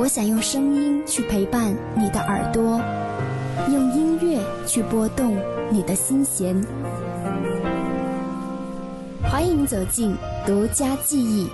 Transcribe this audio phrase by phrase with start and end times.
[0.00, 2.80] 我想用声音去陪伴你的耳朵，
[3.70, 5.36] 用音乐去拨动
[5.70, 6.58] 你的心弦。
[9.22, 11.50] 欢迎走进独家记忆。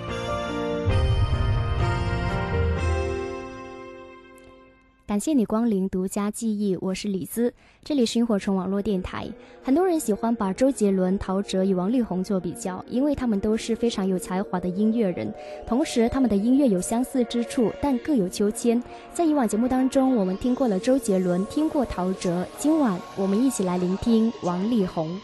[5.16, 7.50] 感谢你光临独家记忆，我是李兹，
[7.82, 9.26] 这里是萤火虫网络电台。
[9.62, 15.32] 很多人喜欢把周杰伦、陶喆与王力宏做比较，因为他们都是非常有才华的音乐人，
[15.66, 18.82] 同时他们的音乐有相似之处，但各有秋千。
[19.14, 25.18] 在以往节目当中，我们听过了周杰伦，听过陶喆，今晚我们一起来聆听王力宏。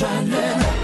[0.00, 0.79] 穿越。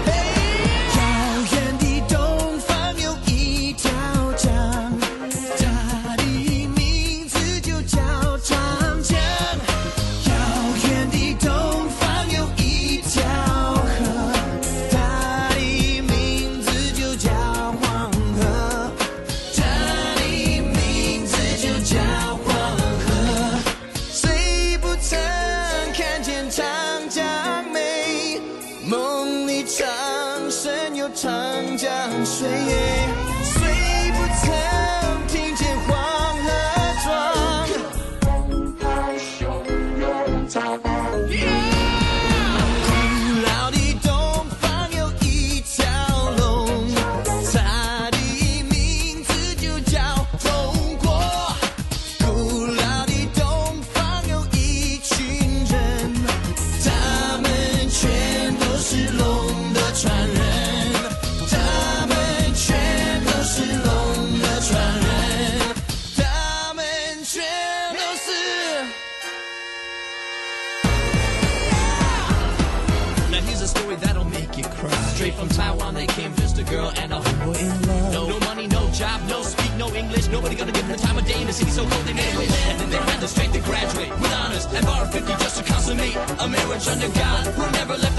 [84.73, 87.57] and bar 50 just to consummate a marriage under God.
[87.57, 88.16] We'll never let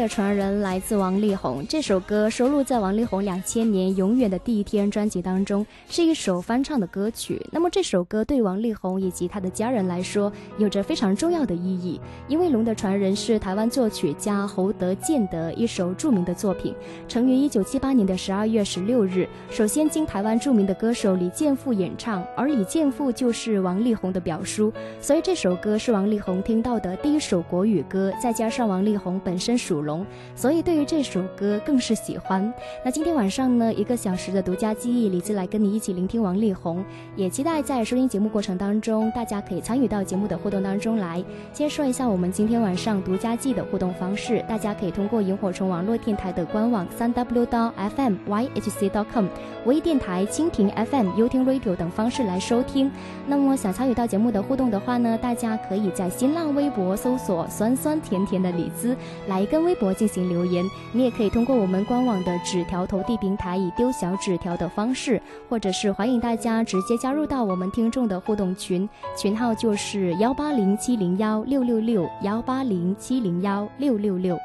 [0.00, 7.44] 的传人来自王力宏，这首歌收录在王力宏两千年《永远的第一天》专辑当中，是一首翻唱的歌曲。
[7.70, 16.74] 这首歌对王力宏以及他的家人来说，有着非常重要的意义，因为《龙的传人》是台湾作曲家侯德健的一首著名的作品，
[17.06, 29.58] 成于一九七八年的十二月十六日，首先经台湾著名的歌手李健富演唱，而李健富就是王力宏的表叔，所以这首歌是王力宏听到的第一首国语歌，再加上王力宏本身。
[29.58, 30.06] 属龙，
[30.36, 32.54] 所以对于这首歌更是喜欢。
[32.84, 36.84] 那今天晚上呢，一个小时的独家记忆，李子来跟你一起聆听王力宏，
[37.16, 41.22] 也期待在收听节目过程当中，大家可以参与到节目的互动当中来。
[41.52, 49.26] 先说一下我们今天晚上独家记的互动方式，大家可以通过萤火虫网络电台的官网三 w 到 fm yhc dot com、
[49.66, 52.88] 微电台、蜻蜓 FM、优听 Radio 等方式来收听。
[53.26, 58.96] 那么想参与到节目的互动的话呢，大家可以在新浪微博搜索“酸酸甜甜的李子”
[59.26, 59.44] 来。
[59.48, 60.62] 跟微博进行留言，
[60.92, 65.18] 你也可以通过我们官网的纸条投递平台，以丢小纸条的方式，
[65.48, 68.86] 或者是欢迎大家直接加入到我们听众的互动群，
[69.16, 74.38] 群号就是幺八零七零幺六六六幺八零七零幺六六六。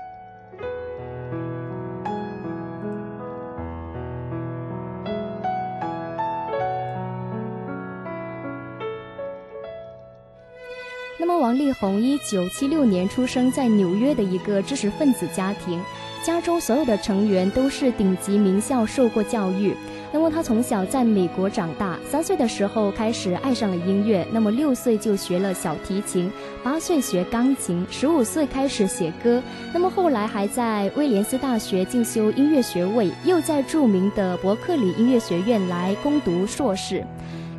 [11.19, 15.81] 那么，王力宏一九七六年出生在纽约的一个知识分子家庭，
[16.23, 19.75] 家中所有的成员都是顶级名校受过教育。
[20.13, 26.31] 那么他从小在美国长大，三岁的时候开始爱上了音乐，那么六岁就学了小提琴，
[26.63, 29.42] 八岁学钢琴，十五岁开始写歌。
[29.74, 37.04] 那么后来还在威廉斯大学进修音乐学位，又在著名的伯克利音乐学院来攻读硕士。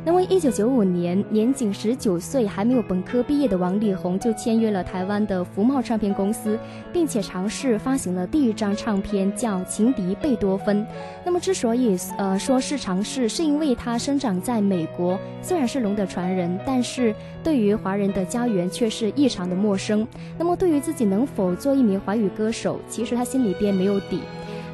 [0.07, 6.59] 那么，一九九五年，年仅十九岁、还没有本科毕业的王力宏就签约了台湾的福茂唱片公司，
[6.93, 10.83] 并且尝试发行了第一张唱片，叫《情敌贝多芬》。
[11.25, 17.11] 那么，之所以呃说是尝试，是因为他生长在美国，虽然是龙的传人，但是
[17.43, 20.07] 对于华人的家园却是异常的陌生。
[20.37, 24.19] 那么，对于自己能否做一名华语歌手，其实他心里边没有底。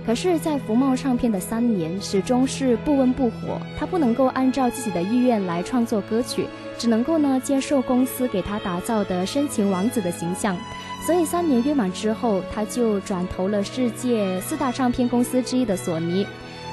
[0.03, 3.62] 可是，在福茂唱片的三年，始终是不温不火。
[3.77, 10.57] 他不能够按照自己的意愿来创作歌曲，只能够呢接受公司给他打造的深情王子的形象。
[11.06, 16.25] 所以三年约满之后，他就转投了世界四大唱片公司之一的索尼。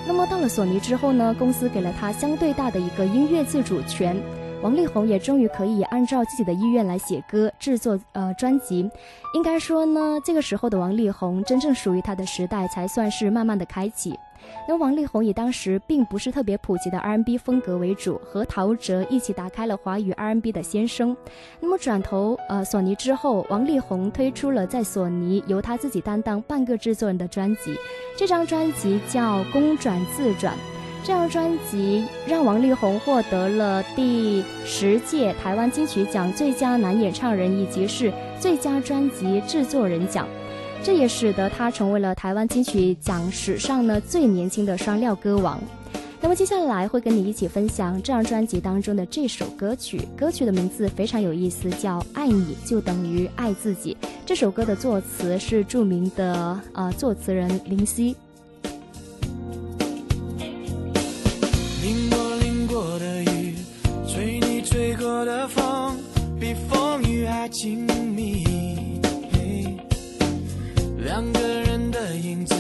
[0.07, 4.17] 那么到了索尼之后呢，公司给了他相对大的一个音乐自主权。
[4.61, 8.91] 王力宏也终于可以按照自己的意愿来写歌、制作呃专辑。
[9.35, 14.19] 应该说呢，这个时候的王力宏真正属于他的时代才算是慢慢的开启。
[14.67, 21.17] 那王力宏以当时并不是特别普及的 R&B 风格为主，和陶喆一起打开了华语 R&B 的先声。
[21.61, 27.75] 那么转头呃索尼之后，王力宏推出了在索尼由他自己担当半个制作人的专辑，
[28.17, 30.55] 这张专辑叫《公转自转》。
[31.09, 40.29] 这张专辑让王力宏获得了第十届台湾金曲奖最佳男演唱人以及是最佳专辑制作人奖，
[40.83, 45.59] 这也使得他成为了台湾金曲奖史上呢最年轻的双料歌王。
[46.21, 53.97] 那么接下来会跟你一起分享这张专辑当中的这首歌曲，歌曲的名字非常有意思，叫《爱你就等于爱自己》。
[54.27, 58.15] 这首歌的作词是著名的呃作词人林夕。
[61.81, 63.55] 淋过淋过的雨
[64.09, 65.97] 吹你吹过的风
[66.41, 68.45] 比风雨还亲密
[70.99, 72.55] 两个人的影子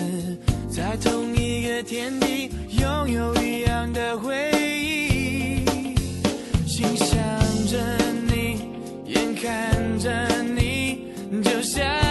[0.70, 2.48] 在同一个天地
[2.80, 5.64] 拥有一样的回忆
[6.66, 7.18] 心想
[7.66, 7.78] 着
[8.28, 8.60] 你
[9.06, 12.07] 眼看着你就像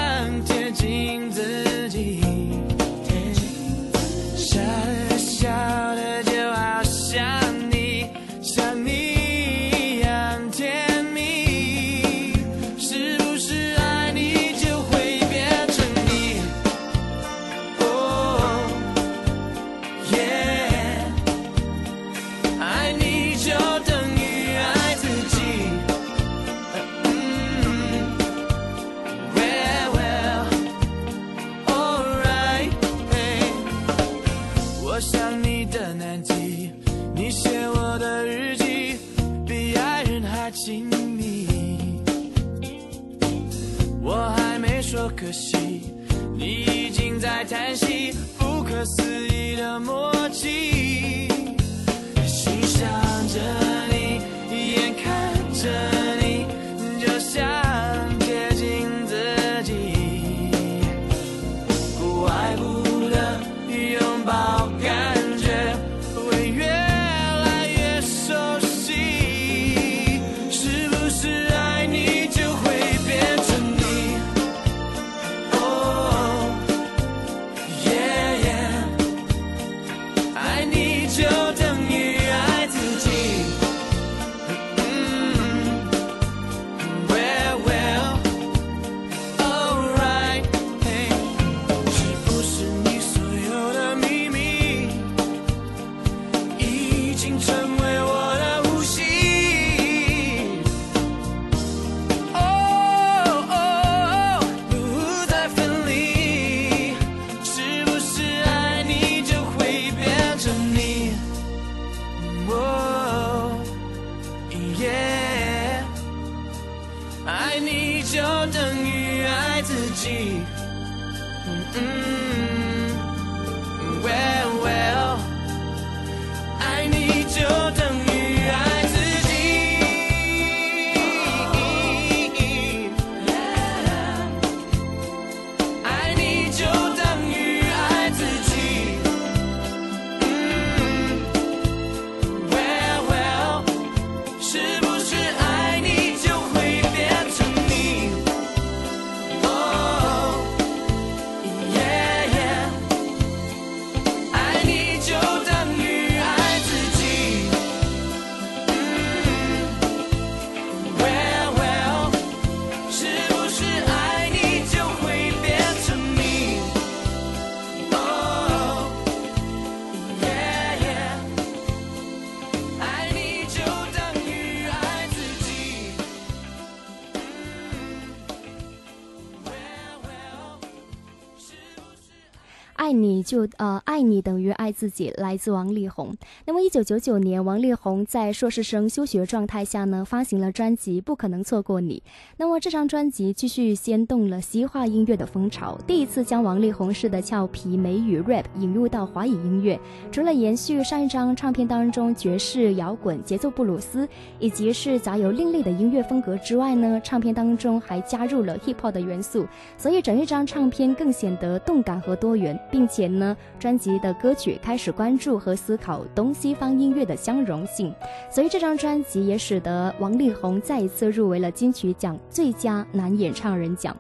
[183.28, 184.37] 就呃爱你等
[184.68, 186.14] 爱自己，来自王力宏。
[186.44, 192.04] 那么，一九九九年，王力宏在硕士生休学状态下呢，发行了专辑《不可能错过你》。
[192.36, 199.80] 那么，这张专辑继续掀动了西化音乐的风潮，第一次将王力宏式的俏皮美语 rap 引入到华语音乐。
[200.12, 204.06] 除了延续上一张唱片当中爵士、摇滚、节奏布鲁斯
[204.38, 209.48] 以及是杂有另类的音乐风格之外呢，唱片当中还加入了 hip hop 的元素，
[209.78, 217.94] 所以整一张唱片更显得动感和多元，并且呢，专辑的歌曲开始关注和思考东西方音乐的相容性，
[218.32, 223.96] 所以这张专辑也使得王力宏再一次入围了金曲奖最佳男演唱人奖。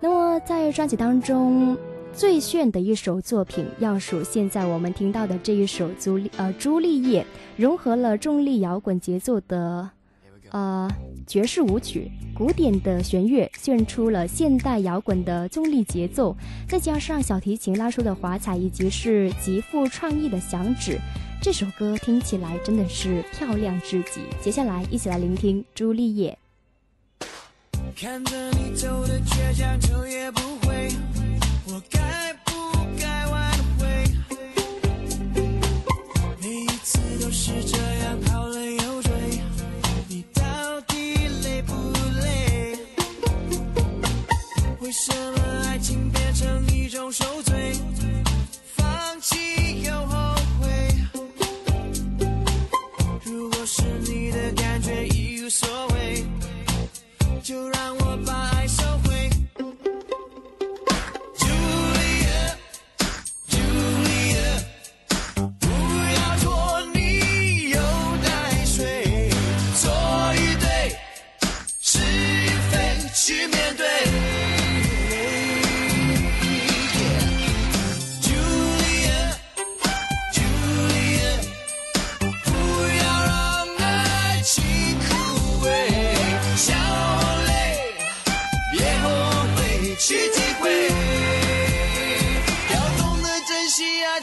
[0.00, 1.76] 那么在专辑当中。
[2.12, 7.22] 最炫的一首作品，要数现在我们听到的这一首《朱丽呃朱丽叶》，
[7.56, 9.88] 融合了重力摇滚节奏的
[10.50, 10.90] 呃
[11.30, 16.36] 爵士舞曲，古典的弦乐炫出了现代摇滚的重力节奏，
[16.68, 20.98] 再加上小提琴拉出的华彩，以及是极富创意的响指，
[21.40, 24.22] 这首歌听起来真的是漂亮至极。
[24.42, 26.36] 接下来一起来聆听《朱丽叶》。
[27.94, 30.88] 看着你走的倔强，头也不回，
[31.68, 32.52] 我该不
[32.98, 33.86] 该挽回？
[36.42, 37.78] 每一次都是这
[44.90, 47.72] 为什么爱情变成一种受罪？
[48.74, 49.36] 放弃
[49.84, 50.68] 又后悔。
[53.24, 56.24] 如果是你的感觉已无所谓。
[57.40, 58.16] 就让我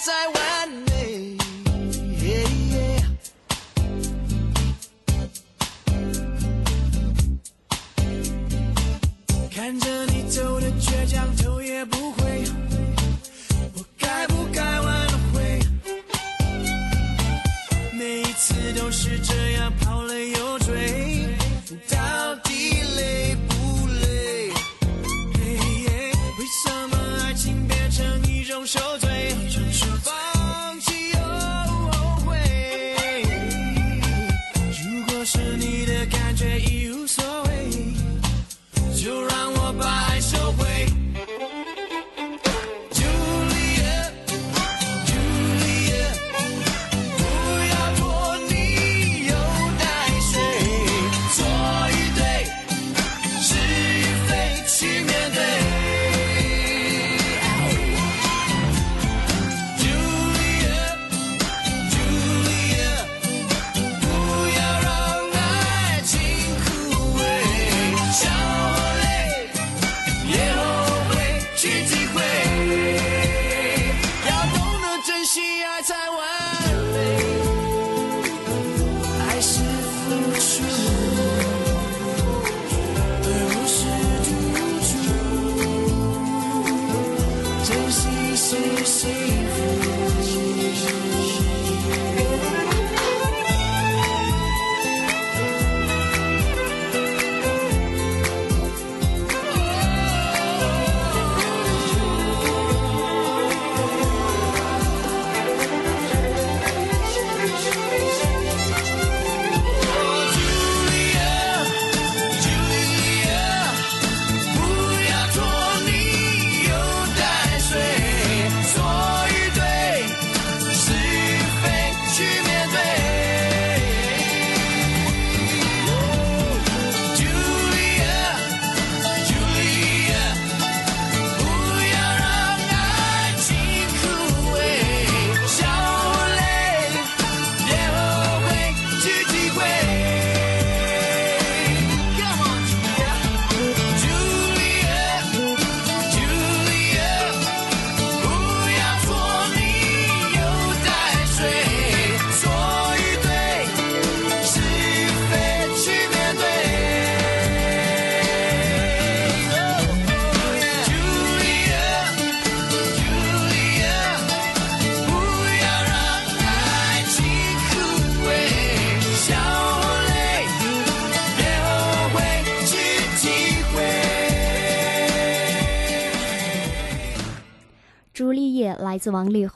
[0.07, 0.76] 惜爱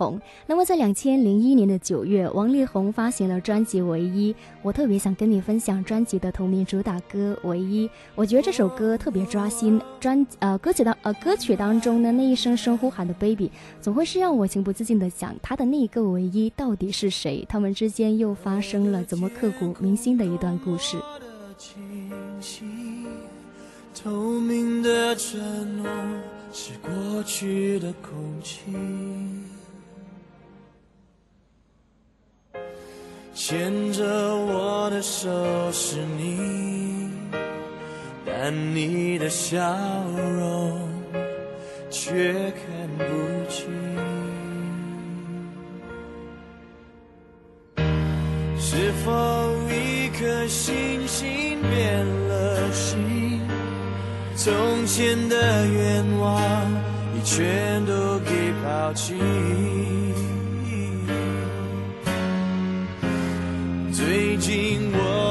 [0.02, 0.22] 自王力宏。
[0.48, 4.34] 那么在两千零一年的九月，王力宏发行了专辑《唯一》，
[4.64, 7.88] 我特别想跟你分享专辑的同名主打歌《唯一》。
[8.16, 17.46] 我觉得这首歌特别抓心，专呃歌曲当呃歌曲当中的那一声声呼喊的 “baby”，总会是让我情不自禁的想，他的那一个唯一到底是谁？
[17.48, 20.98] 他们之间又发生了怎么刻骨铭心的一段故事？
[23.94, 28.12] 透明的是过去的空
[28.42, 28.62] 气，
[33.52, 35.30] 牵着我的手
[35.74, 37.10] 是你，
[38.26, 39.60] 但你的笑
[40.16, 40.88] 容
[41.90, 42.64] 却看
[42.98, 43.04] 不
[43.50, 43.70] 清。
[48.58, 49.12] 是否
[49.68, 53.42] 一颗星星变了心？
[54.34, 56.42] 从前的愿望，
[57.14, 59.14] 你全都给抛弃。
[64.12, 65.31] 最近我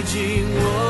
[0.00, 0.89] 最近我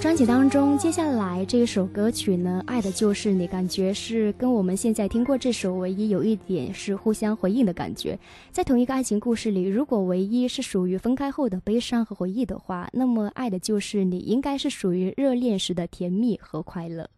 [0.00, 8.18] 专辑当中，接下来这一首歌曲呢，《爱的就是你》，感觉是跟我们现在听过这首《唯一》有一点是互相回应的感觉。
[8.50, 17.08] 在同一个爱情故事里，如果唯一是属于分开后的悲伤和回忆的话，那么《爱的就是你》应该是属于热恋时的甜蜜和快乐。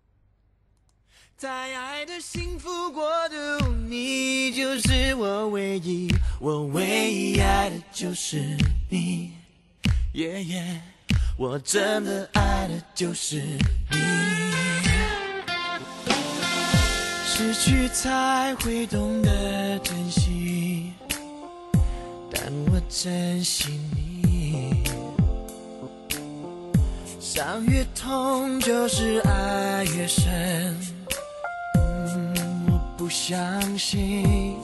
[1.40, 6.07] 在爱的幸福国度，你就是我唯一，
[6.38, 8.59] 我唯一爱的就是
[8.90, 9.31] 你，
[10.12, 10.83] 耶耶，
[11.38, 13.96] 我真的爱的就是你。
[17.24, 20.92] 失去才会懂得珍惜，
[22.31, 24.85] 但我珍惜你。
[27.18, 31.00] 伤越痛，就是爱越深。
[33.11, 34.57] 相信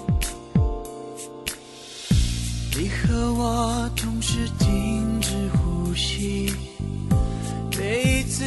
[2.77, 6.53] 你和我同时停止呼吸，
[7.77, 8.45] 每一次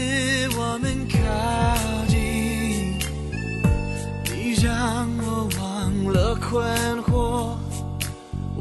[0.58, 1.18] 我们靠
[2.08, 2.98] 近，
[4.24, 6.64] 你让我忘了困
[7.04, 7.58] 惑，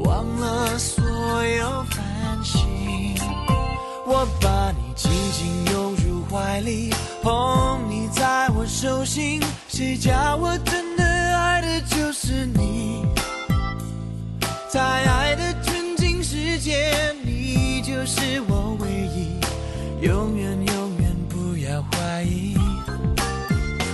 [0.03, 1.01] 忘了所
[1.45, 2.03] 有烦
[2.43, 3.15] 心。
[4.05, 6.89] 我把你紧紧拥入怀里，
[7.23, 11.08] 捧你在我手心，谁叫我真的
[11.39, 13.05] 爱的就是你。
[14.69, 16.91] 在爱的纯净世界，
[17.23, 19.39] 你就是我唯一，
[20.05, 22.55] 永远永远不要怀疑。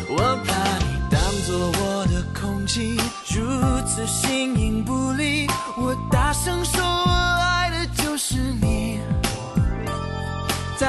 [0.10, 2.98] 我把你当作我的空气，
[3.34, 3.42] 如
[3.86, 5.48] 此形影不离。
[5.78, 7.10] 我大声说，我
[7.42, 9.00] 爱的就是你。
[10.78, 10.88] 在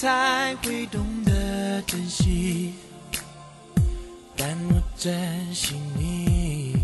[0.00, 2.72] 才会懂得珍惜，
[4.36, 6.76] 但我珍惜你。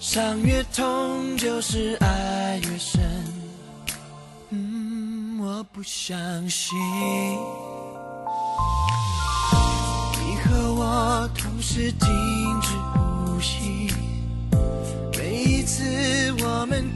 [0.00, 3.02] 伤越痛，就是爱越深。
[4.48, 6.78] 嗯，我不相信
[10.22, 12.08] 你和我同时停
[12.62, 13.92] 止呼吸，
[15.18, 16.90] 每一次我们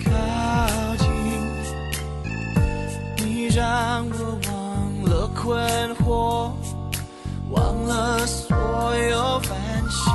[3.56, 4.54] 让我忘
[5.04, 5.58] 了困
[5.96, 6.52] 惑，
[7.48, 8.54] 忘了所
[8.94, 9.56] 有烦
[9.88, 10.12] 心。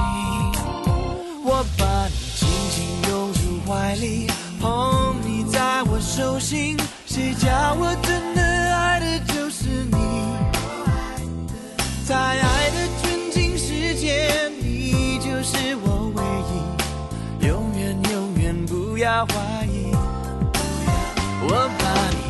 [1.43, 4.27] 我把你紧紧拥入怀里，
[4.60, 6.77] 捧你在我手心，
[7.08, 7.49] 谁叫
[7.80, 9.97] 我真的爱的就是你。
[12.06, 19.89] 在爱的纯净世界，你就是我唯一，永远永远不要怀疑。
[21.43, 21.49] 我
[21.80, 22.20] 把你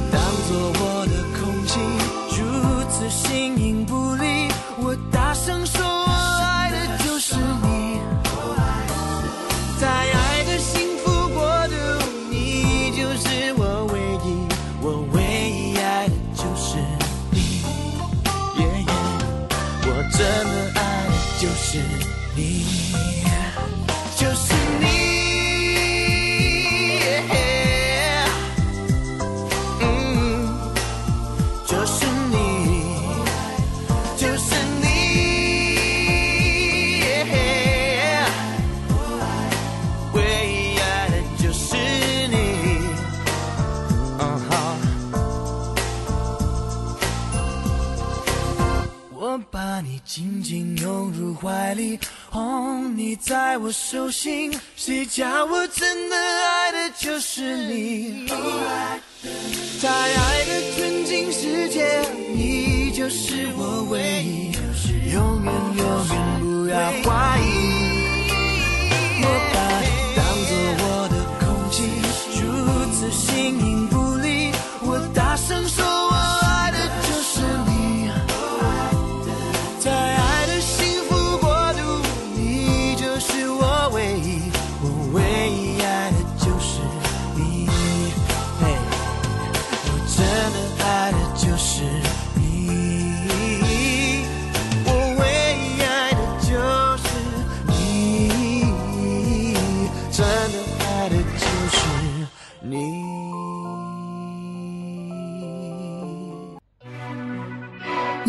[3.11, 4.47] 形影不离。
[4.77, 7.99] 我大声说，我爱的就是你。
[9.79, 11.75] 在爱的幸福国度，
[12.29, 14.47] 你就是我唯一，
[14.81, 16.77] 我唯一爱的就是
[17.31, 17.39] 你。
[18.59, 18.91] 耶耶，
[19.85, 21.79] 我真的爱的就是
[22.35, 22.65] 你，
[50.13, 51.97] 紧紧拥入怀里，
[52.29, 58.27] 哄你在我手心，谁叫我真的爱的就是你。
[59.81, 62.01] 在爱的纯净世界，
[62.35, 64.51] 你就是我唯一，
[65.13, 67.47] 永远永远不要怀疑。
[69.23, 70.19] 我把你当
[70.49, 70.51] 作
[70.83, 71.87] 我的空气，
[72.41, 72.43] 如
[72.91, 73.25] 此形
[73.65, 73.95] 影不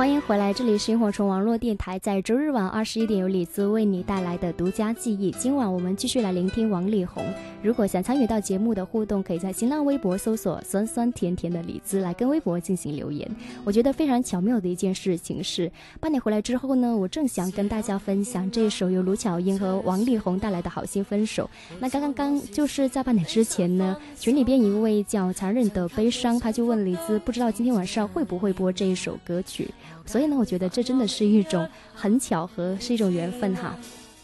[0.00, 5.30] 欢迎回来，这里是萤火虫网络电台，在周日晚二十一点由李子为你带来的独家记忆。
[5.32, 7.22] 今晚我们继续来聆听王力宏。
[7.62, 13.30] 如果想参与到节目的互动，可以在新浪微博搜索“酸酸甜甜的李子”来跟微博进行留言。
[13.62, 21.50] 我觉得非常巧妙的一件事情是，半点回来之后呢，我正想跟大家分享这首由卢巧音和王力宏带来的好心分手。
[21.78, 29.68] 那刚刚刚就是在半点之前呢， 群里边一位叫残忍的悲伤，他就问李子，不知道今天晚上会不会播这一首歌曲。
[30.06, 33.76] 所以呢，我觉得这真的是一种很巧合，是一种缘分哈。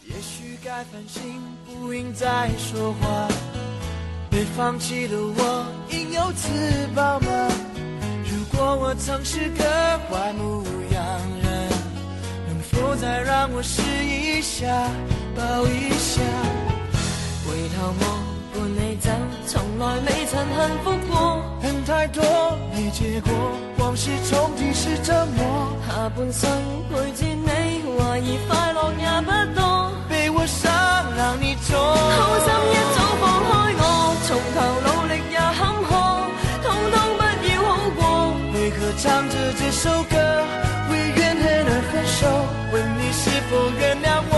[0.05, 3.27] 也许该反省，不应再说话。
[4.29, 6.47] 被放弃的我应有自
[6.95, 7.47] 保吗？
[8.29, 9.63] 如果我曾是个
[10.09, 11.03] 坏牧羊
[11.41, 11.69] 人，
[12.47, 14.91] 能否再让我试一下，
[15.35, 16.21] 抱一下？
[17.47, 18.26] 回头望，
[18.57, 19.11] 伴你走，
[19.45, 21.13] 从来未曾幸福过。
[21.61, 22.23] 恨太多，
[22.73, 23.31] 没结果，
[23.77, 25.77] 往事重提是折磨。
[25.87, 26.49] 下半生
[26.89, 27.47] 陪住你，
[27.85, 29.91] 怀疑快乐也不多。
[30.09, 30.73] 被我伤，
[31.15, 31.77] 让你痛。
[31.77, 33.81] 好心一早放开我，
[34.25, 35.89] 从头努力也坎坷，
[36.63, 38.01] 通通不要好过。
[38.55, 40.17] 为何唱着这首歌，
[40.89, 42.19] 为怨恨而分手？
[42.73, 44.36] 问你是否原谅我？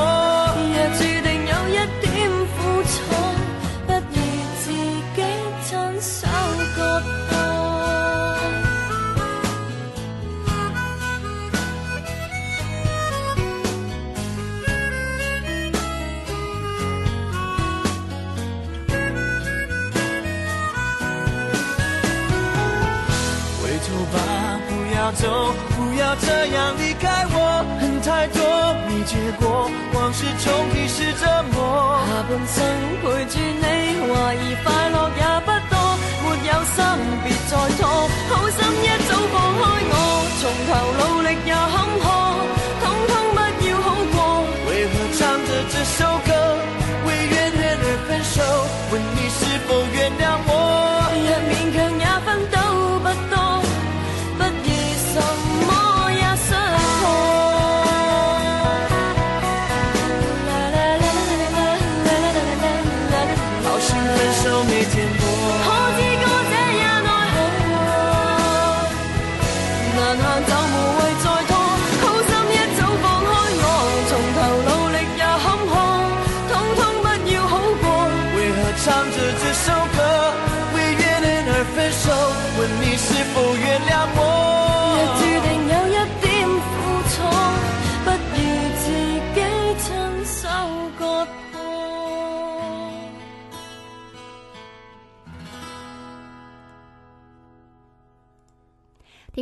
[26.09, 27.37] 要这样离开我。
[27.79, 28.41] 恨太多，
[28.87, 32.01] 没结果，往事重提是折磨。
[32.09, 32.57] 下半生
[33.01, 33.65] 陪住你，
[34.09, 35.77] 怀疑快乐也不多，
[36.25, 36.77] 没有心
[37.21, 37.85] 别再拖，
[38.29, 39.93] 好心一早放开我，
[40.41, 42.08] 从头努力也坎坷，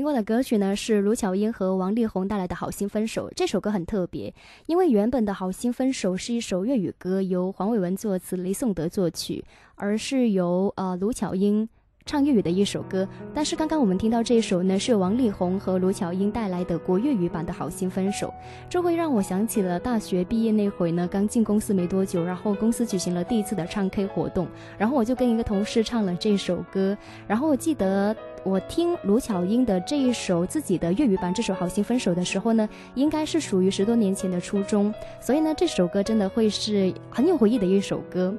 [0.08, 3.28] 过的歌曲呢是卢巧音和王力宏带来的《好心分手》。
[3.36, 4.34] 这首歌很特别，
[4.66, 9.44] 因为原本的《好心分手》是一首粤语歌，由黄伟文作词，雷颂德作曲，
[9.76, 11.68] 而是由呃卢巧音
[12.06, 13.06] 唱粤语的一首歌。
[13.34, 18.28] 但是刚刚我们听到这首呢，是王力宏和卢巧音带来的国粤语版的《好心分手》，
[18.70, 28.16] 这会让我想起了大学毕业那会呢，刚进公司没多久，然后公司举行了第一次的唱 K 活动，然后我就跟一个同事唱了这首歌，然后我记得。
[28.44, 38.34] 我听卢巧音的这一首自己的粤语版这首《好心分手》的时候呢，应该是属于十多年前的初中，所以呢，这首歌真的会是很有回忆的一首歌。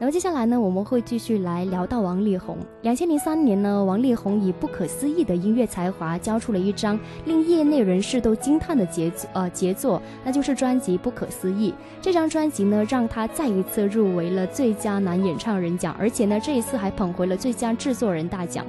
[0.00, 2.56] 那么接下来呢，我们会继续来聊到王力宏。
[2.82, 11.72] 两千零三年呢，王力宏以不可思议的音乐才华，交出了一张令业内人士都惊叹的杰作呃杰作，那就是专辑《不可思议》。
[12.00, 18.64] 这张专辑呢，让他再一次入围了最佳男演唱人奖，而且呢，这一次还捧回了最佳制作人大奖。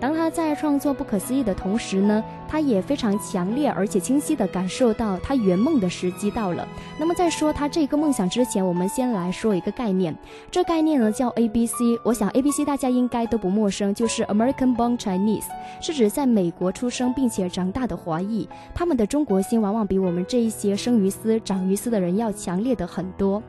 [0.00, 6.66] 当他在创作《不可思议》的同时呢，他也非常强烈而且清晰地感受到他圆梦的时机到了。
[6.98, 10.16] 那么在说他这个梦想之前，我们先来说一个概念，
[10.50, 11.98] 这概念呢叫 A B C。
[12.02, 15.44] 我想 A B C 大家应该都不陌生，就是 American Born Chinese，
[15.80, 23.42] 是指在美国出生并且长大的华裔，他们的中国心往往比我们这一些生于斯长于斯的人要强烈的很多。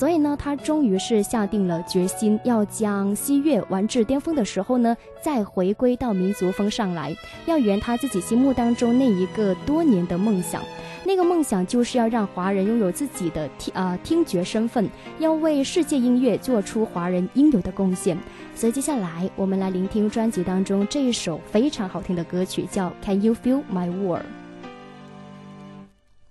[0.00, 10.62] 所以呢，他终于是下定了决心，要将西乐玩至巅峰的时候呢，再回归到民族风上来，要圆他自己心目当中那一个多年的梦想。
[11.04, 18.16] 那个梦想就是要让华人拥有自己的听呃听觉身份，要为世界音乐做出华人应有的贡献。
[18.54, 24.22] 所以接下来我们来聆听专辑当中这一首非常好听的歌曲，叫《Can You Feel My World》。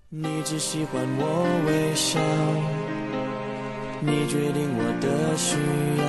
[0.10, 2.20] 你只喜欢我微笑，
[4.02, 5.58] 你决定我的需
[6.00, 6.04] 要，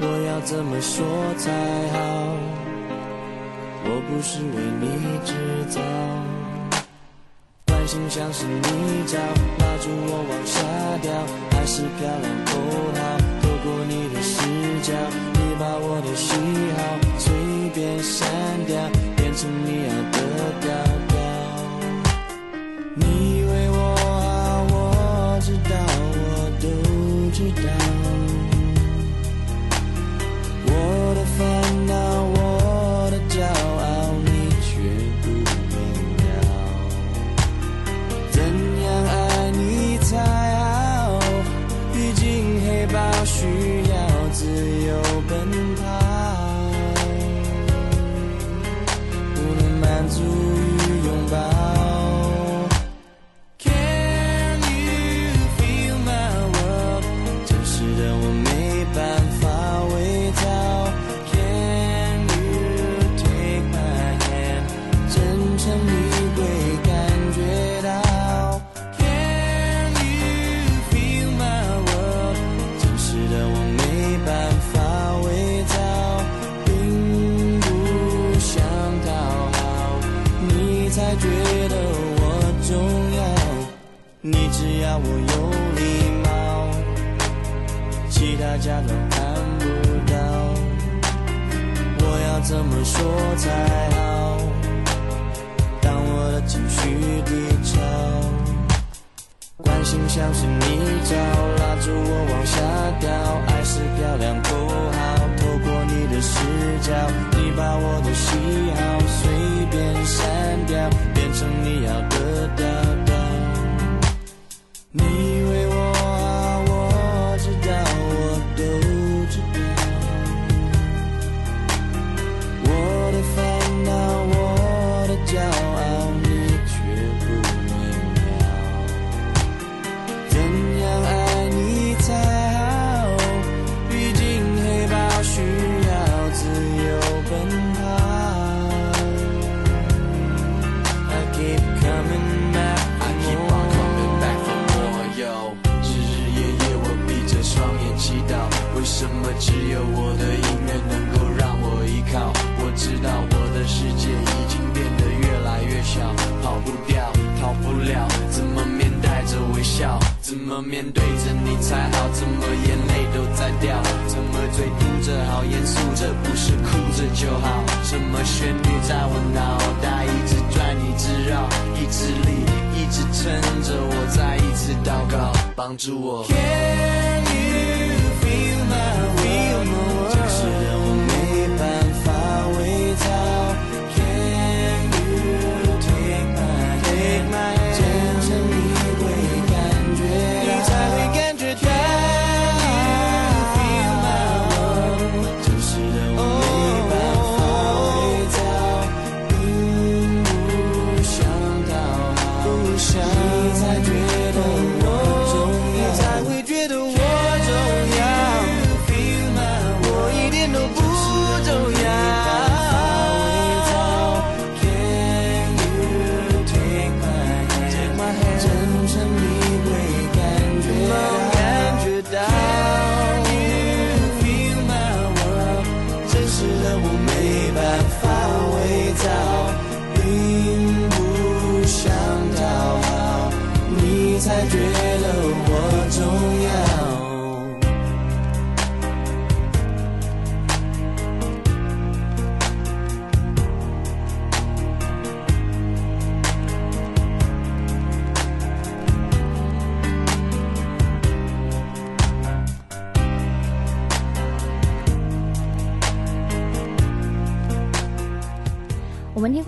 [0.00, 1.06] 我要怎么说
[1.38, 1.52] 才
[1.92, 1.98] 好？
[3.84, 4.84] 我不是为你
[5.24, 5.32] 制
[5.70, 5.80] 造，
[7.68, 9.18] 关心像是泥沼，
[9.60, 10.58] 拉住我往下
[11.00, 11.12] 掉，
[11.52, 12.58] 还是漂亮不
[12.98, 13.00] 好？
[13.40, 14.42] 透过你的视
[14.82, 14.92] 角，
[15.34, 16.34] 你把我的喜
[16.76, 17.30] 好随
[17.72, 18.26] 便删
[18.66, 18.74] 掉，
[19.14, 19.94] 变成你要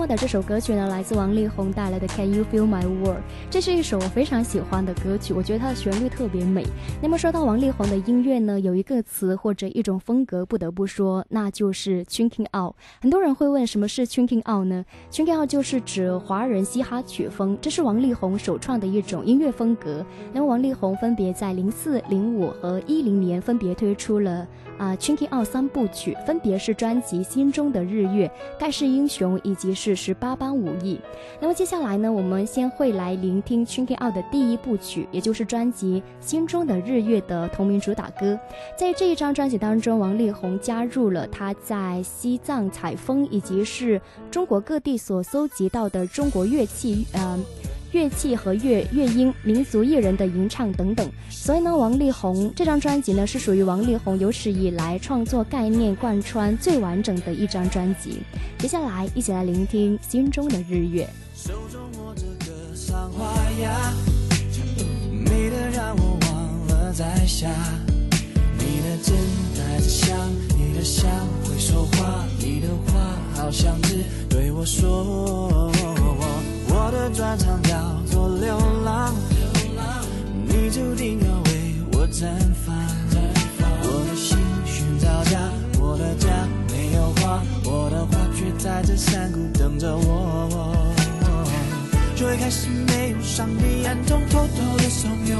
[0.06, 6.66] 的这首歌曲呢，来自王力宏带来的《Can You Feel My World》，这是一首我非常喜欢的歌曲，我觉得它的旋律特别美。
[7.00, 12.74] 那么说到王力宏的音乐呢，有一个词或者一种风格不得不说，那就是 Chinking Out。
[13.00, 20.04] 很多人会问什么是 Chinking Out 呢？Chinking Out 就是指华人嘻哈曲风，这是王力宏首创的一种音乐风格。
[20.32, 24.46] 那么王力宏分别在零四、零五和一零年分别推出了
[24.78, 28.26] 啊 Chinking 奥三部曲，分别是专辑《心中的日月》、
[28.58, 31.00] 《盖世英雄》以及是《十八般武艺》。
[31.40, 38.38] 那么接下来呢，我们先会来聆听 Chinking 奥的第一部曲，也就是专辑《心中的日月》的同名主打歌。
[38.76, 44.00] 在这一张专辑当中，王力宏加入了他在西藏采风以及是
[44.30, 47.38] 中国各地所搜集到的中国乐器，呃。
[47.92, 58.22] 乐器和乐乐音、民族艺人的吟唱等等，所以呢，王力宏这张专辑呢是属于王力宏有史以来创作概念贯穿最完整的一张专辑。
[58.58, 61.06] 接下来，一起来聆听《心中的日月》。
[61.46, 63.26] 手中握着个桑花
[63.60, 63.92] 呀，
[65.10, 67.48] 美得让我忘了在下。
[68.58, 69.14] 你的真
[69.54, 71.10] 带着香，你的香
[71.44, 73.98] 会说话，你的话好像只
[74.30, 75.70] 对我说。
[76.74, 77.76] 我的专长叫
[78.10, 79.14] 做流浪，
[80.46, 82.24] 你注定要为我绽
[82.64, 82.74] 放。
[83.84, 85.38] 我的心寻找家，
[85.78, 86.28] 我的家
[86.70, 90.48] 没有花，我的花却在这山谷等着我。
[92.16, 95.36] 最开始没有上帝暗中偷偷的怂恿，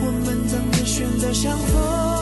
[0.00, 2.15] 我们怎么选择相逢？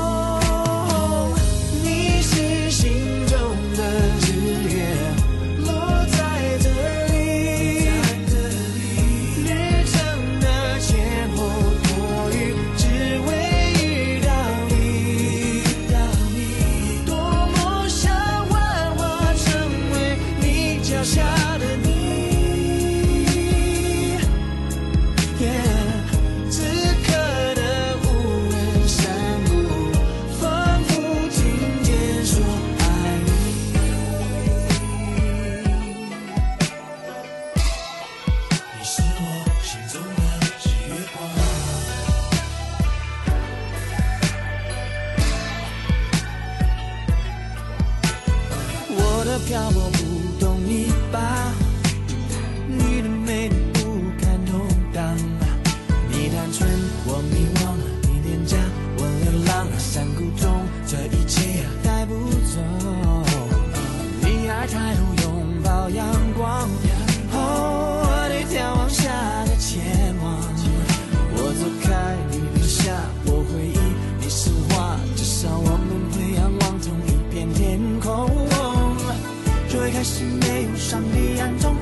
[81.01, 81.74] 你眼中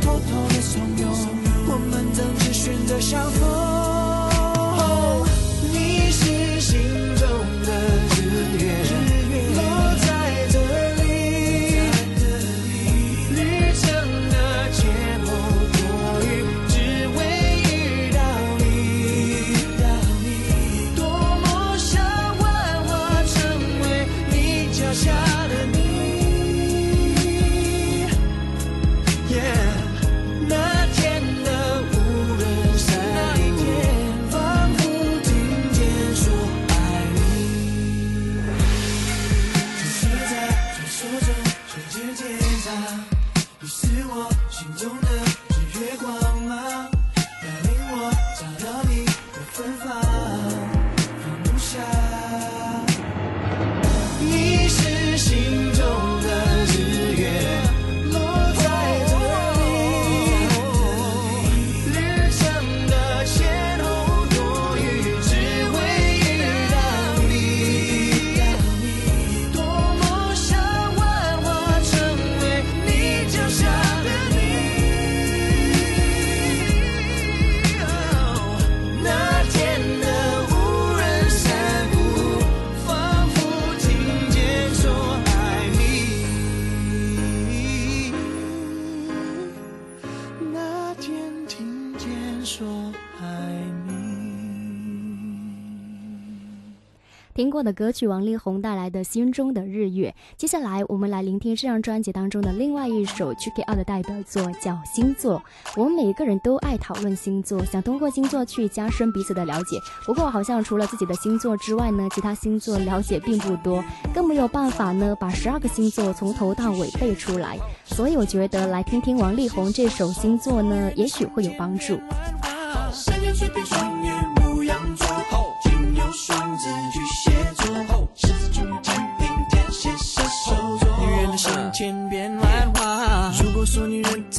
[97.62, 100.10] 的歌曲，王力宏带来的《心中的日月》。
[100.36, 105.38] 接下来，我们来聆听这张专辑当中的另外一首 Tricky Out 的代表作，叫《星座》。
[105.76, 109.78] 我们每个人都爱讨论星座，想通过星座去加深彼此的了解。
[110.04, 113.82] 不过，好像除了自己的星座之外呢，其他星座了解并不多，
[114.14, 117.58] 更没有办法呢把十二个星座从头到尾背出来。
[117.84, 121.98] 所以，我觉得来听听王力宏这首《星座》呢，也许会有帮助。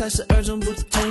[0.04, 1.01] 还是二种不同，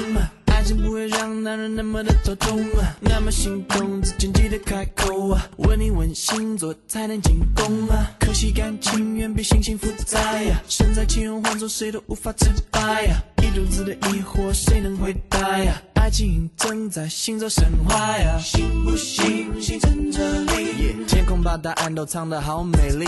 [0.45, 2.63] 爱情不会让男人那么的头痛，
[3.01, 8.11] 那么心动之前记得开口啊，问你问星座才能进攻啊。
[8.21, 15.83] 可惜感情远比星星复杂呀，身在其中换做谁都无法自拔呀，一肚子的疑惑谁能回答呀？
[16.03, 21.05] 爱情正在星座神话呀，信不信星辰这里？
[21.07, 23.07] 天空把答案都藏得好美丽，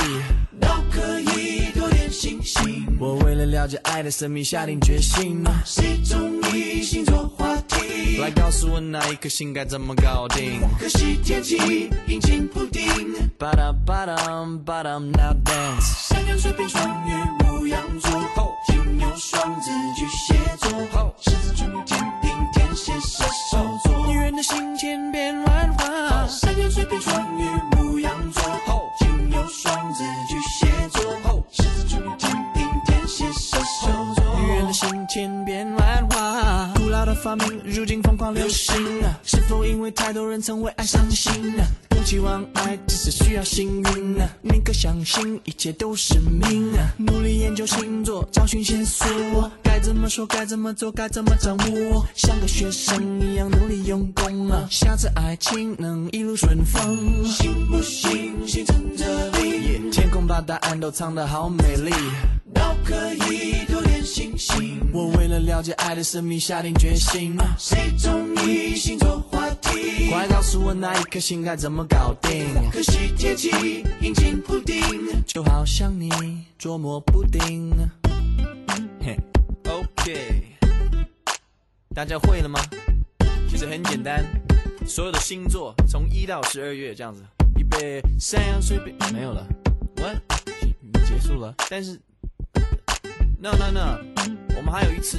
[0.60, 2.86] 都可以多点星星。
[3.00, 8.18] 我为了了解爱的神秘下定决心，谁中意星座话题？
[8.18, 10.60] 来告诉我哪一颗星该怎么搞定？
[10.78, 12.80] 可惜天气阴晴不定。
[13.36, 14.14] 巴达巴达
[14.64, 16.10] 巴达，Now dance。
[16.10, 18.12] 山羊、水瓶、双鱼、牧羊座，
[18.68, 22.23] 金牛、双子、巨蟹座，狮子、处女、天平、
[22.54, 24.06] 天蝎、射手座。
[24.06, 27.44] 女人的心千变万化，山羊、水瓶、双鱼、
[27.76, 28.42] 牧羊座，
[28.98, 31.02] 金牛、双子、巨蟹座，
[31.50, 34.24] 狮子、处女、天平、天蝎、射手座。
[34.40, 36.53] 女人的心千变万化，
[37.04, 41.66] 的发明如今疯狂流行啊，是否因为太多人曾为爱伤心啊？
[41.88, 44.28] 不期望爱，只是需要幸运啊！
[44.42, 46.92] 宁可相信一切都是命啊！
[46.98, 52.04] 努力研究星座，找寻线索，该怎么说，该怎么做，该怎么掌握？
[52.14, 54.66] 像个学生一样努力用功啊！
[54.70, 59.90] 下次爱情能一路顺风，信不信星辰这里？
[59.90, 61.90] 天空把答案都藏得好美丽，
[62.52, 64.78] 都可以多点星星。
[64.92, 70.10] 我为了了解爱的神秘下定决心，谁中意星座话题？
[70.10, 72.46] 快告诉我哪一颗星该怎么搞定？
[72.70, 74.80] 可惜天气阴晴不定，
[75.26, 76.10] 就好像你
[76.58, 77.72] 捉摸不定。
[79.00, 79.18] 嘿
[79.68, 80.44] ，OK，
[81.94, 82.60] 大家会了吗？
[83.48, 84.24] 其实很简单，
[84.86, 87.22] 所有的星座从一到十二月这样子，
[87.56, 89.46] 预备山羊水瓶没有了
[89.96, 90.16] ，what
[91.06, 92.00] 结束了，但是
[93.44, 93.98] no no no，
[94.56, 95.18] 我们还有一次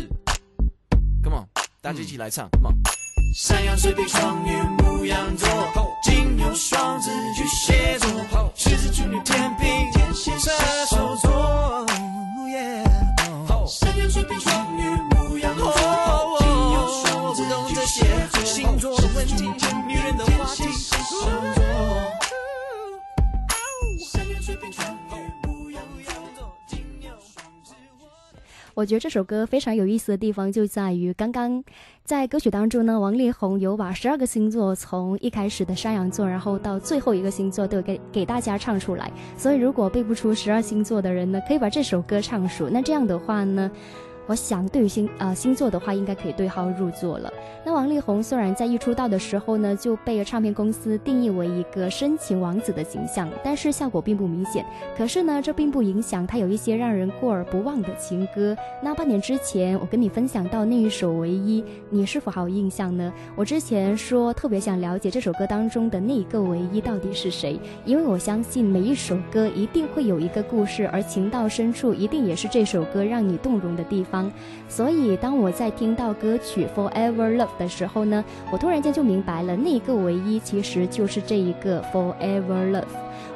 [1.24, 1.46] ，Come on，
[1.80, 2.76] 大家一起来唱，Come on。
[3.36, 5.48] 山羊、水瓶、双鱼、牧羊座，
[6.02, 10.52] 金牛、双子、巨蟹座，狮子、处女、天平、天蝎、射
[10.90, 11.86] 手座。
[12.48, 14.82] Yeah 山羊、水瓶、双鱼、
[15.14, 15.72] 牧羊座，
[16.40, 17.44] 金牛、双子、
[17.76, 19.36] 巨蟹座，星座的问题，
[19.88, 22.25] 女人的话题，射手座。
[28.76, 31.64] 我觉得这首歌非常有意思的地方就在于，刚刚
[32.04, 39.10] 在歌曲当中呢，王力宏有把十二个星座从一开始的山羊座，然后到最后一个星座都给给大家唱出来。
[39.38, 42.70] 所以如果背不出十二星座的人呢，可以把这首歌唱熟。
[42.70, 43.72] 那这样的话呢？
[44.28, 47.32] 我想，对于星呃星座的话，应该可以对号入座了。
[47.64, 54.66] 那王力宏虽然在一出道的时候呢，就被唱片公司定义为一个深情王子的形象，但是效果并不明显。
[54.98, 58.56] 可是呢，这并不影响他有一些让人过而不忘的情歌。
[58.84, 63.12] 那半年之前，我跟你分享到那一首《唯一》，你是否还有印象呢？
[63.36, 74.15] 我之前说特别想了解这首歌当中的那一个唯一到底是谁，因为我相信每一首歌一定会有一个故事，而情到深处一定也是这首歌让你动容的地方。
[74.70, 82.84] 所以，当我在听到歌曲《Forever Love》的时候呢，我突然间就明白了，那个唯一其实就是这一个 Forever Love。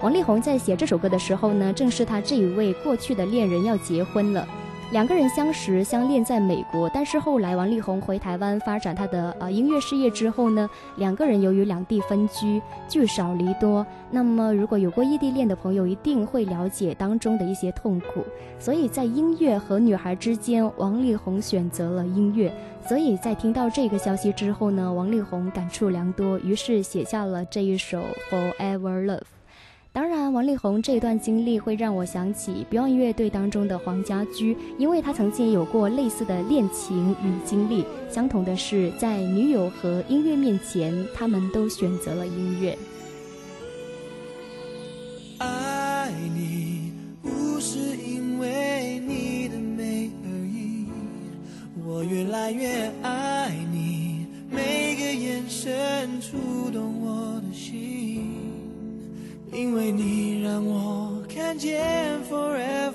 [0.01, 4.47] 王力宏在写这首歌的时候呢，正是他这一位过去的恋人要结婚了。
[4.91, 13.85] 两个人相识相恋在美国，但是后来王力宏回台湾发展他的呃音乐事业之后呢，两个人由于两地分居，聚少离多。
[14.09, 18.25] 那么如果有过异地恋的朋友，一定会了解当中的一些痛苦。
[18.57, 22.51] 所以在音乐和女孩之间，王力宏选择了音乐。
[22.87, 27.99] 所以在听到这个消息之后呢，王力宏感触良多，于是写下了这一首
[28.57, 29.19] 《Forever Love》。
[29.91, 37.83] 当然，王力宏这段经历会让我想起 Beyond 乐队当中的黄家驹，因为他曾经有过类似的恋情与经历。
[38.09, 42.77] 相同的是，在女友和音乐面前，他们都选择了音乐。
[45.39, 50.85] 爱你不是因为你的美而已，
[51.83, 58.48] 我越来越爱你，每个眼神触动我的心，
[59.51, 61.83] 因为你让我看见
[62.29, 62.93] forever，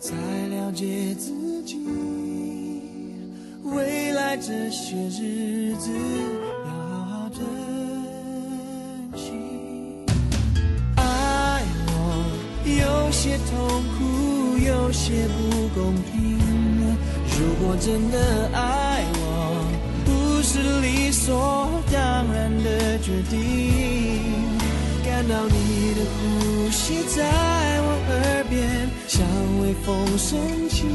[0.00, 0.12] 才
[0.48, 1.78] 了解自己，
[3.62, 5.90] 未来这些日子
[6.42, 7.40] 要好好珍
[9.16, 9.30] 惜。
[10.96, 11.90] 爱我
[12.64, 16.38] 有些痛苦，有些不公平。
[17.38, 19.22] 如果真的爱我，
[20.04, 24.43] 不是理所当然的决定。
[25.26, 27.24] 听到你的呼吸在
[27.80, 29.24] 我耳边，像
[29.62, 30.86] 微风送情，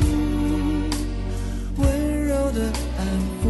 [1.78, 2.62] 温柔的
[3.00, 3.08] 安
[3.42, 3.50] 抚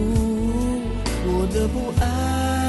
[1.26, 2.69] 我的不安。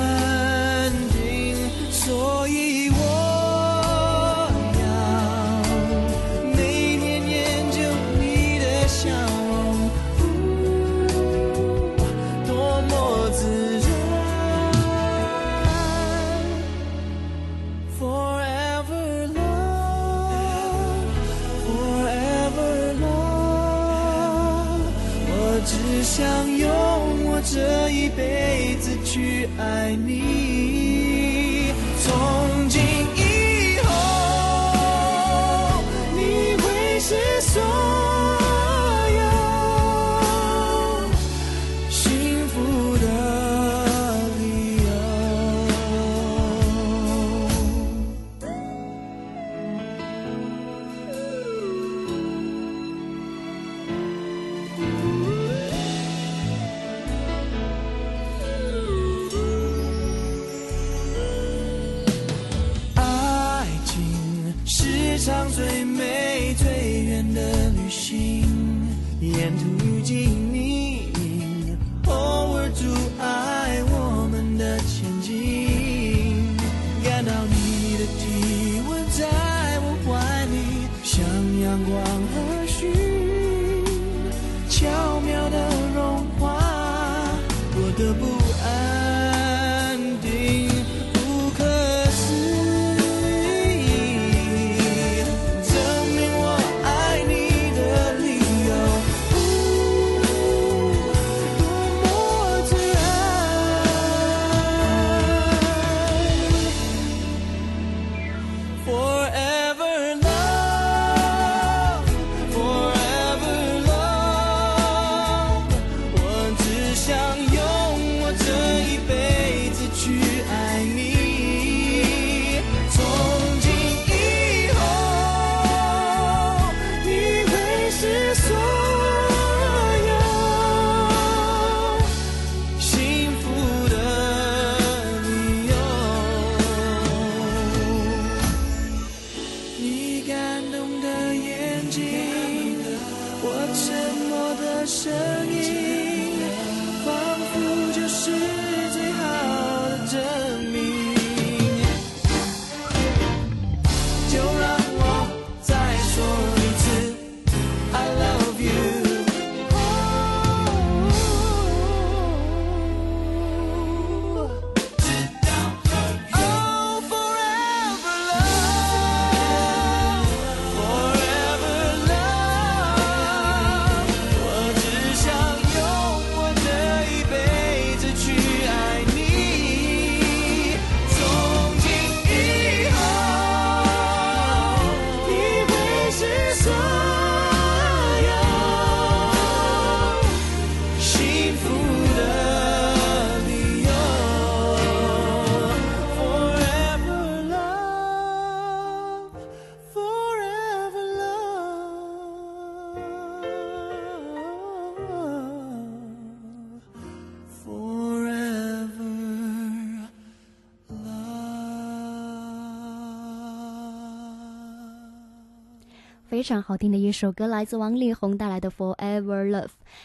[216.30, 219.64] 非常好听的一首歌，来自王力宏带来的《Forever Love》。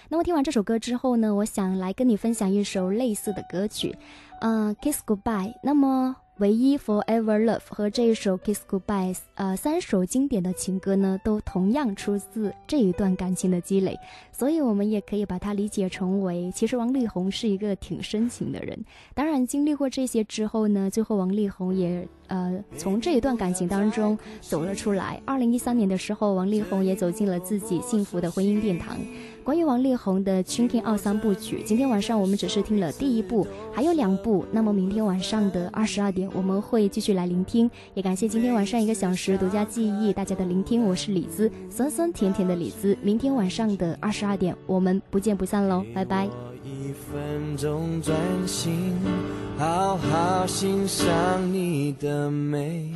[0.09, 3.95] 那么听完这首歌之后呢，我想来跟你分享一首类似的歌曲，
[4.41, 5.53] 嗯，《Kiss Goodbye》。
[5.61, 6.15] 那么。
[6.39, 13.97] 唯一 Forever Love 和这一首 Kiss Goodbye，呃，三首经典的情歌呢，都同样出自这一段感情的积累，
[14.33, 18.77] 所以我们也可以把它理解成为，其实王力宏是一个挺深情的人。
[19.13, 22.07] 当然，经历过这些之后呢，最后王力宏也。
[22.27, 25.21] 呃，从这一段感情当中走了出来。
[25.25, 28.97] 二零一三年的时候，王力宏也走进了自己幸福的婚姻殿堂。
[29.45, 34.43] 关于王力宏的《Chinking 二三部曲》，今天晚上我们只是听了第一部，还有两部。
[34.51, 37.69] 那么明天晚上的二十二点，我们会继续来聆听。
[37.93, 40.83] 也感谢今天晚上一个小时独家记忆大家的聆听。
[40.83, 42.97] 我是李子，酸酸甜甜的李子。
[43.03, 46.25] 明天晚上的二十二点，我们不见不散喽，拜拜。
[46.63, 48.17] 一分钟专
[48.47, 48.95] 心，
[49.59, 51.05] 好好欣赏
[51.53, 52.89] 你的美，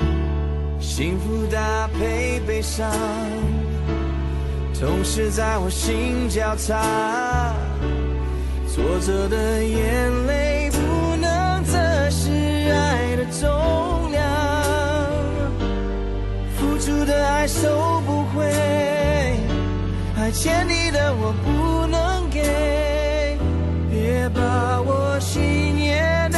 [0.79, 2.91] 幸福搭配悲伤，
[4.79, 7.53] 总是在我心交叉。
[8.73, 11.77] 挫折的眼泪不能测
[12.09, 12.31] 试
[12.71, 14.23] 爱的重量，
[16.55, 18.45] 付出的爱收不回，
[20.17, 23.37] 爱欠你的我不能给。
[23.91, 26.28] 别把我心念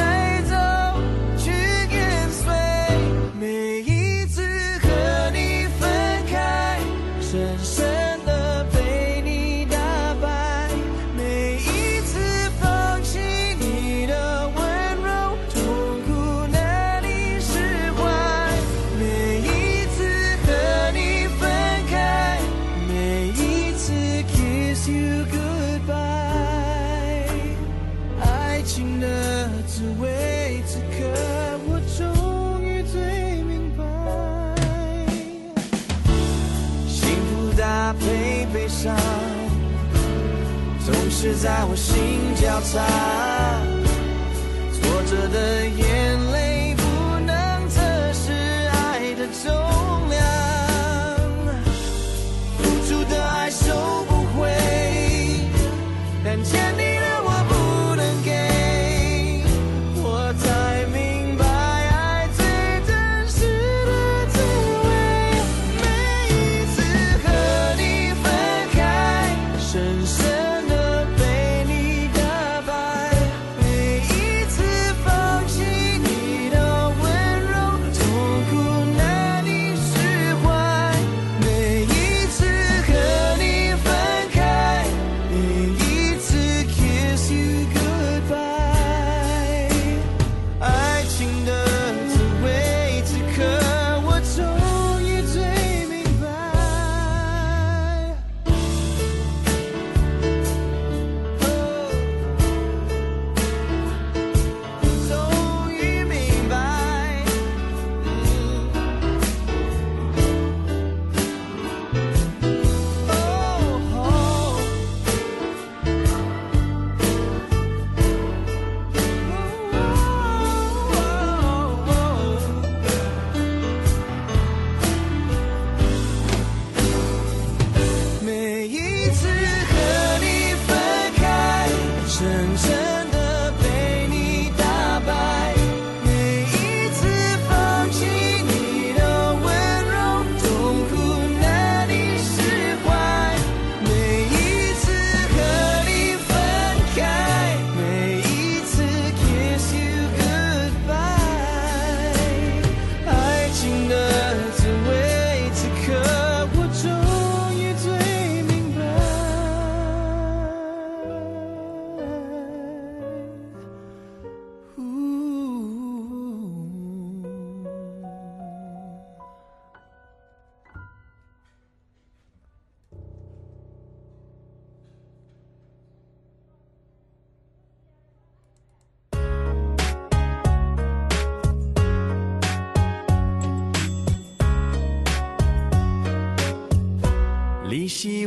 [41.71, 43.50] 我心交叉。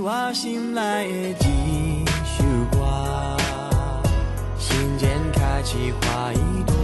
[0.06, 3.38] 我心内的一首歌，
[4.58, 6.74] 心间开起花一朵。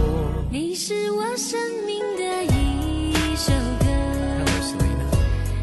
[0.49, 3.85] 你是我生命的一首歌，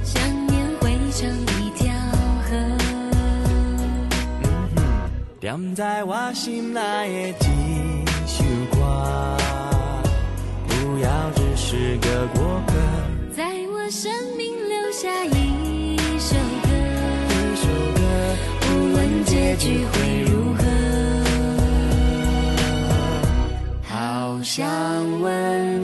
[0.04, 1.28] 想念汇成
[1.58, 1.92] 一条
[2.48, 2.54] 河。
[5.40, 9.36] 点在我心内的一首歌，
[10.68, 12.74] 不要只是个过客，
[13.36, 13.42] 在
[13.72, 15.47] 我生命留下一。
[19.58, 20.62] 局会如何？
[23.82, 24.64] 好想
[25.20, 25.77] 问。